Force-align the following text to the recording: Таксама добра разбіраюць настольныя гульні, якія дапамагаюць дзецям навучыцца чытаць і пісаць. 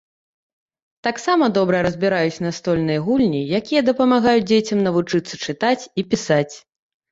Таксама 1.07 1.49
добра 1.57 1.81
разбіраюць 1.87 2.41
настольныя 2.47 3.03
гульні, 3.09 3.41
якія 3.59 3.81
дапамагаюць 3.93 4.49
дзецям 4.55 4.85
навучыцца 4.89 5.33
чытаць 5.47 5.81
і 5.99 6.09
пісаць. 6.11 6.51